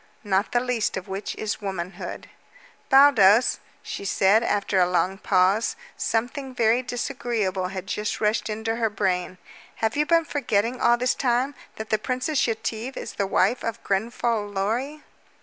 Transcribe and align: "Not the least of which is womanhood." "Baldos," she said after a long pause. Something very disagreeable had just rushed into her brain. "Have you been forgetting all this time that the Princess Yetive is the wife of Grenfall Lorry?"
"Not 0.23 0.51
the 0.51 0.59
least 0.59 0.97
of 0.97 1.07
which 1.07 1.35
is 1.35 1.61
womanhood." 1.61 2.27
"Baldos," 2.89 3.59
she 3.83 4.03
said 4.03 4.41
after 4.41 4.79
a 4.79 4.89
long 4.89 5.19
pause. 5.19 5.75
Something 5.95 6.55
very 6.55 6.81
disagreeable 6.81 7.67
had 7.67 7.85
just 7.85 8.19
rushed 8.19 8.49
into 8.49 8.77
her 8.77 8.89
brain. 8.89 9.37
"Have 9.75 9.95
you 9.95 10.07
been 10.07 10.25
forgetting 10.25 10.81
all 10.81 10.97
this 10.97 11.13
time 11.13 11.53
that 11.75 11.91
the 11.91 11.99
Princess 11.99 12.47
Yetive 12.47 12.97
is 12.97 13.13
the 13.13 13.27
wife 13.27 13.63
of 13.63 13.83
Grenfall 13.83 14.47
Lorry?" 14.47 15.03